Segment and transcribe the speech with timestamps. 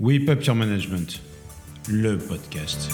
[0.00, 1.20] Up Your Management,
[1.88, 2.90] le podcast.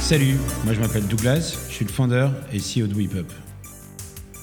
[0.00, 3.30] Salut, moi je m'appelle Douglas, je suis le founder et CEO de Whip Up.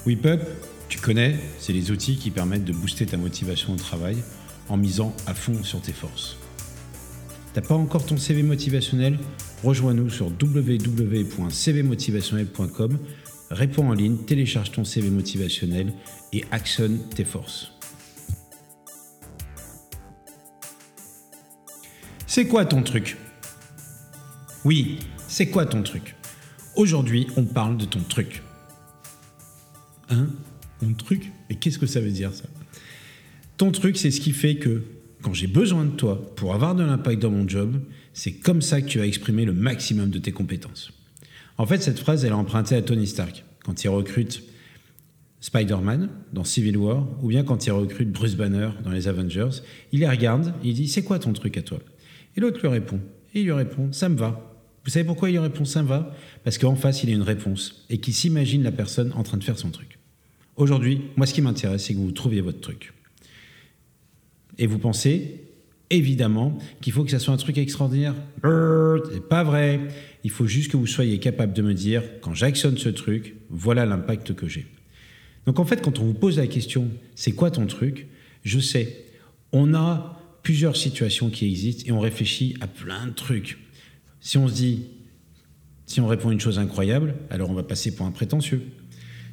[0.06, 0.42] Whip Up,
[0.88, 4.18] tu connais, c'est les outils qui permettent de booster ta motivation au travail
[4.68, 6.36] en misant à fond sur tes forces.
[7.52, 9.18] T'as pas encore ton CV motivationnel?
[9.64, 12.98] Rejoins-nous sur www.cvmotivationnel.com,
[13.52, 15.92] réponds en ligne, télécharge ton CV motivationnel
[16.32, 17.72] et actionne tes forces.
[22.26, 23.18] C'est quoi ton truc?
[24.64, 26.16] Oui, c'est quoi ton truc?
[26.76, 28.42] Aujourd'hui, on parle de ton truc.
[30.08, 30.28] Hein?
[30.80, 31.30] Mon truc?
[31.50, 32.44] Mais qu'est-ce que ça veut dire ça?
[33.58, 34.82] Ton truc, c'est ce qui fait que
[35.20, 37.80] quand j'ai besoin de toi pour avoir de l'impact dans mon job,
[38.14, 40.92] c'est comme ça que tu vas exprimer le maximum de tes compétences.
[41.58, 44.42] En fait, cette phrase, elle est empruntée à Tony Stark quand il recrute
[45.40, 49.50] Spider-Man dans Civil War, ou bien quand il recrute Bruce Banner dans les Avengers.
[49.90, 51.80] Il les regarde, il dit C'est quoi ton truc à toi?
[52.36, 53.00] Et l'autre lui répond.
[53.34, 54.48] Et il lui répond Ça me va.
[54.84, 56.14] Vous savez pourquoi il lui répond Ça me va?
[56.44, 59.44] Parce qu'en face, il a une réponse et qu'il s'imagine la personne en train de
[59.44, 59.98] faire son truc.
[60.56, 62.92] Aujourd'hui, moi, ce qui m'intéresse, c'est que vous trouviez votre truc.
[64.58, 65.40] Et vous pensez,
[65.90, 68.14] évidemment, qu'il faut que ça soit un truc extraordinaire.
[68.44, 69.80] C'est pas vrai.
[70.24, 73.86] Il faut juste que vous soyez capable de me dire, quand j'actionne ce truc, voilà
[73.86, 74.66] l'impact que j'ai.
[75.46, 78.06] Donc en fait, quand on vous pose la question, c'est quoi ton truc?
[78.44, 79.04] Je sais,
[79.52, 83.58] on a plusieurs situations qui existent et on réfléchit à plein de trucs.
[84.20, 84.86] Si on se dit,
[85.86, 88.62] si on répond une chose incroyable, alors on va passer pour un prétentieux.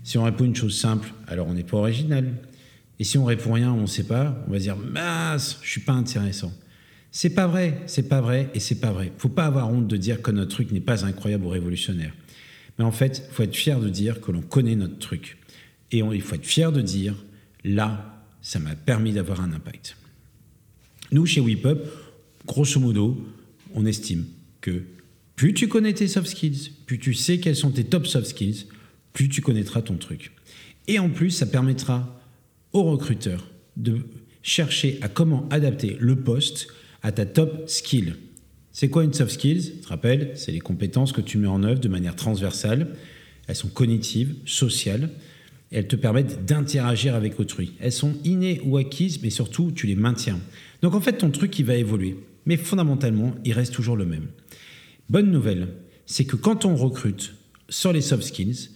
[0.04, 2.34] Si on répond une chose simple, alors on n'est pas original.
[3.00, 5.82] Et si on répond rien, on ne sait pas, on va dire mince, je suis
[5.82, 6.52] pas intéressant.
[7.11, 9.11] C'est pas vrai, c'est pas vrai et c'est pas vrai.
[9.17, 12.13] Faut pas avoir honte de dire que notre truc n'est pas incroyable ou révolutionnaire.
[12.77, 15.37] Mais en fait, faut être fier de dire que l'on connaît notre truc.
[15.91, 17.15] Et il faut être fier de dire
[17.63, 19.97] là, ça m'a permis d'avoir un impact.
[21.11, 21.80] Nous, chez WePub,
[22.45, 23.17] grosso modo,
[23.73, 24.25] on estime
[24.61, 24.83] que
[25.35, 28.67] plus tu connais tes soft skills, plus tu sais quels sont tes top soft skills,
[29.14, 30.31] plus tu connaîtras ton truc.
[30.87, 32.21] Et en plus, ça permettra
[32.71, 33.99] au recruteur de
[34.43, 36.67] chercher à comment adapter le poste
[37.02, 38.15] à ta top skill.
[38.71, 39.73] C'est quoi une soft skills?
[39.73, 42.95] Tu te rappelles, c'est les compétences que tu mets en œuvre de manière transversale.
[43.48, 45.10] Elles sont cognitives, sociales,
[45.71, 47.73] elles te permettent d'interagir avec autrui.
[47.80, 50.39] Elles sont innées ou acquises, mais surtout, tu les maintiens.
[50.82, 52.17] Donc en fait, ton truc, il va évoluer.
[52.45, 54.27] Mais fondamentalement, il reste toujours le même.
[55.10, 55.70] Bonne nouvelle,
[56.05, 57.36] c'est que quand on recrute
[57.70, 58.70] sur les soft skills,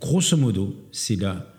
[0.00, 1.52] grosso modo, c'est là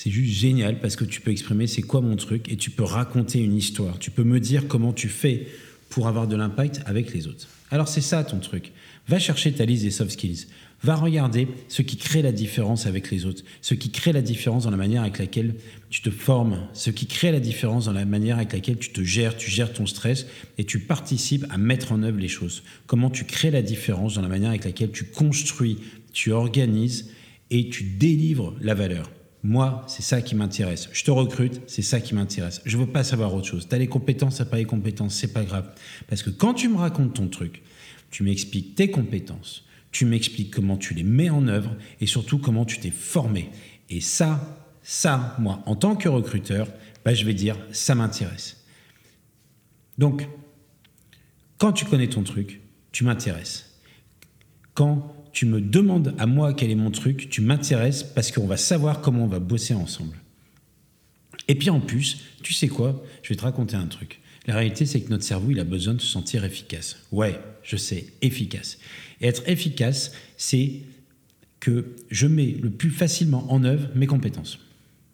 [0.00, 2.84] c'est juste génial parce que tu peux exprimer c'est quoi mon truc et tu peux
[2.84, 3.98] raconter une histoire.
[3.98, 5.48] Tu peux me dire comment tu fais
[5.90, 7.48] pour avoir de l'impact avec les autres.
[7.72, 8.70] Alors c'est ça ton truc.
[9.08, 10.46] Va chercher ta liste des soft skills.
[10.84, 14.62] Va regarder ce qui crée la différence avec les autres, ce qui crée la différence
[14.62, 15.56] dans la manière avec laquelle
[15.90, 19.02] tu te formes, ce qui crée la différence dans la manière avec laquelle tu te
[19.02, 20.26] gères, tu gères ton stress
[20.58, 22.62] et tu participes à mettre en œuvre les choses.
[22.86, 25.78] Comment tu crées la différence dans la manière avec laquelle tu construis,
[26.12, 27.10] tu organises
[27.50, 29.10] et tu délivres la valeur.
[29.42, 30.88] Moi, c'est ça qui m'intéresse.
[30.92, 32.60] Je te recrute, c'est ça qui m'intéresse.
[32.64, 33.68] Je veux pas savoir autre chose.
[33.68, 35.70] Tu as les compétences, tu n'as pas les compétences, c'est pas grave.
[36.08, 37.62] Parce que quand tu me racontes ton truc,
[38.10, 42.64] tu m'expliques tes compétences, tu m'expliques comment tu les mets en œuvre et surtout comment
[42.64, 43.50] tu t'es formé.
[43.90, 46.68] Et ça, ça, moi, en tant que recruteur,
[47.04, 48.64] bah, je vais dire, ça m'intéresse.
[49.98, 50.28] Donc,
[51.58, 52.60] quand tu connais ton truc,
[52.92, 53.80] tu m'intéresses.
[54.74, 58.56] Quand tu me demandes à moi quel est mon truc, tu m'intéresses parce qu'on va
[58.56, 60.16] savoir comment on va bosser ensemble.
[61.46, 63.04] Et puis en plus, tu sais quoi?
[63.22, 64.18] Je vais te raconter un truc.
[64.48, 66.96] La réalité, c'est que notre cerveau, il a besoin de se sentir efficace.
[67.12, 68.78] Ouais, je sais, efficace.
[69.20, 70.80] Et être efficace, c'est
[71.60, 74.58] que je mets le plus facilement en œuvre mes compétences.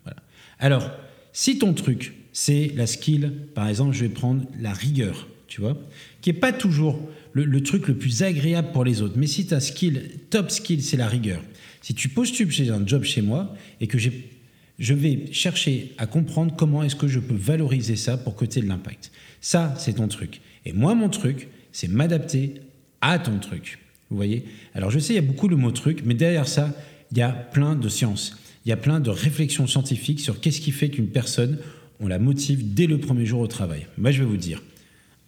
[0.04, 0.22] Voilà.
[0.58, 0.90] Alors,
[1.34, 5.78] si ton truc, c'est la skill, par exemple, je vais prendre la rigueur, tu vois,
[6.20, 7.00] qui n'est pas toujours
[7.32, 9.14] le, truc le plus agréable pour les autres.
[9.16, 11.40] Mais si ta skill, top skill, c'est la rigueur.
[11.80, 16.56] Si tu postules chez un job chez moi et que je vais chercher à comprendre
[16.58, 19.12] comment est-ce que je peux valoriser ça pour aies de l'impact.
[19.40, 20.40] Ça, c'est ton truc.
[20.64, 22.54] Et moi, mon truc, c'est m'adapter
[23.00, 23.78] à ton truc.
[24.10, 24.44] Vous voyez?
[24.74, 26.74] Alors, je sais, il y a beaucoup le mot truc, mais derrière ça,
[27.12, 28.36] il y a plein de sciences.
[28.66, 31.58] Il y a plein de réflexions scientifiques sur qu'est-ce qui fait qu'une personne,
[32.00, 33.86] on la motive dès le premier jour au travail.
[33.96, 34.60] Moi, je vais vous dire.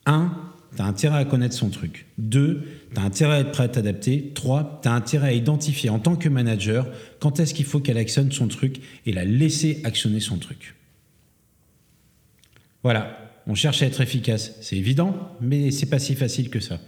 [0.07, 0.33] Un,
[0.75, 2.07] tu as intérêt à connaître son truc.
[2.19, 2.63] Deux,
[2.95, 4.33] tu as intérêt à être prêt à t'adapter.
[4.35, 6.87] Trois, tu as intérêt à identifier en tant que manager
[7.21, 10.75] quand est-ce qu'il faut qu'elle actionne son truc et la laisser actionner son truc.
[12.83, 14.55] Voilà, on cherche à être efficace.
[14.61, 16.81] C'est évident, mais c'est pas si facile que ça.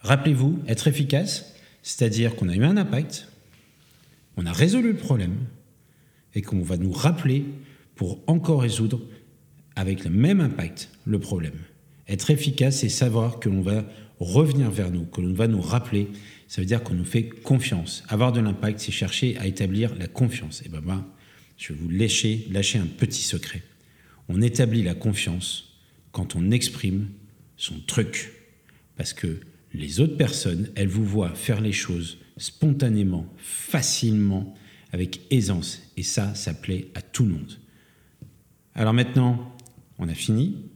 [0.00, 3.28] Rappelez-vous, être efficace, c'est-à-dire qu'on a eu un impact,
[4.36, 5.36] on a résolu le problème
[6.34, 7.44] et qu'on va nous rappeler
[7.94, 9.00] pour encore résoudre
[9.76, 11.58] avec le même impact le problème.
[12.08, 13.84] Être efficace, c'est savoir que l'on va
[14.20, 16.08] revenir vers nous, que l'on va nous rappeler.
[16.48, 18.04] Ça veut dire qu'on nous fait confiance.
[18.08, 20.62] Avoir de l'impact, c'est chercher à établir la confiance.
[20.64, 21.06] Et ben, ben
[21.56, 23.62] je vais vous lâcher, lâcher un petit secret.
[24.28, 25.78] On établit la confiance
[26.12, 27.08] quand on exprime
[27.56, 28.32] son truc.
[28.96, 29.40] Parce que
[29.72, 34.54] les autres personnes, elles vous voient faire les choses spontanément, facilement,
[34.92, 35.82] avec aisance.
[35.96, 37.58] Et ça, ça plaît à tout le monde.
[38.74, 39.56] Alors maintenant,
[39.98, 40.70] on a fini.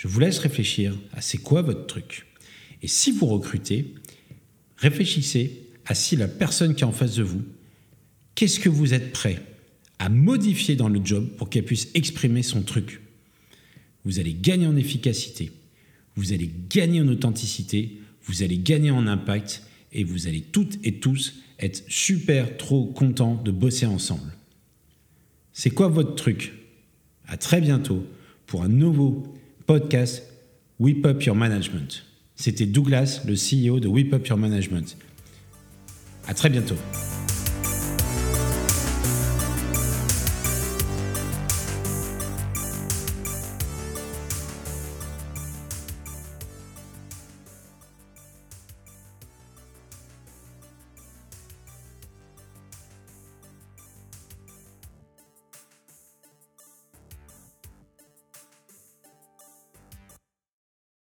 [0.00, 2.24] Je vous laisse réfléchir à c'est quoi votre truc.
[2.80, 3.92] Et si vous recrutez,
[4.78, 7.42] réfléchissez à si la personne qui est en face de vous,
[8.34, 9.42] qu'est-ce que vous êtes prêt
[9.98, 13.02] à modifier dans le job pour qu'elle puisse exprimer son truc.
[14.06, 15.52] Vous allez gagner en efficacité,
[16.16, 20.94] vous allez gagner en authenticité, vous allez gagner en impact et vous allez toutes et
[20.94, 24.32] tous être super trop contents de bosser ensemble.
[25.52, 26.54] C'est quoi votre truc?
[27.26, 28.06] À très bientôt
[28.46, 29.34] pour un nouveau
[29.70, 30.24] podcast
[30.80, 32.04] Whip Up Your Management.
[32.34, 34.96] C'était Douglas, le CEO de Whip Up Your Management.
[36.26, 36.74] À très bientôt.